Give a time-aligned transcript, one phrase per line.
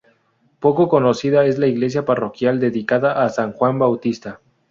[0.59, 4.41] Poco conocida es la iglesia parroquial dedicada a San Juan Bautista.